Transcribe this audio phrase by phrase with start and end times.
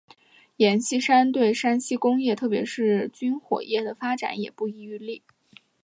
[0.57, 5.21] 阎锡山对山西工业特别是军火业的发展也不遗余力。